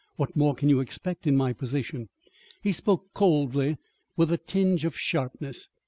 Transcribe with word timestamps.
What 0.15 0.35
more 0.35 0.55
can 0.55 0.67
you 0.67 0.79
expect 0.79 1.27
in 1.27 1.37
my 1.37 1.53
position?" 1.53 2.09
He 2.63 2.71
spoke 2.71 3.13
coldly, 3.13 3.77
with 4.17 4.31
a 4.31 4.37
tinge 4.39 4.83
of 4.83 4.97
sharpness. 4.97 5.69